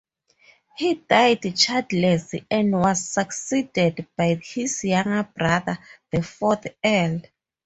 [0.77, 5.77] He died childless and was succeeded by his younger brother,
[6.11, 7.21] the fourth Earl.